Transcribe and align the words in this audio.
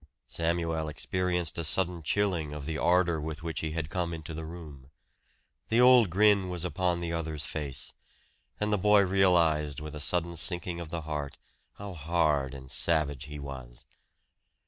Samuel 0.27 0.89
experienced 0.89 1.59
a 1.59 1.63
sudden 1.63 2.01
chilling 2.01 2.53
of 2.53 2.65
the 2.65 2.79
ardor 2.79 3.21
with 3.21 3.43
which 3.43 3.59
he 3.59 3.73
had 3.73 3.91
come 3.91 4.15
into 4.15 4.33
the 4.33 4.45
room. 4.45 4.89
The 5.69 5.79
old 5.79 6.09
grin 6.09 6.49
was 6.49 6.65
upon 6.65 7.01
the 7.01 7.13
other's 7.13 7.45
face; 7.45 7.93
and 8.59 8.73
the 8.73 8.79
boy 8.79 9.01
realized 9.03 9.79
with 9.79 9.93
a 9.93 9.99
sudden 9.99 10.35
sinking 10.37 10.79
of 10.79 10.89
the 10.89 11.01
heart 11.01 11.37
how 11.73 11.93
hard 11.93 12.55
and 12.55 12.71
savage 12.71 13.25
he 13.25 13.37
was. 13.37 13.85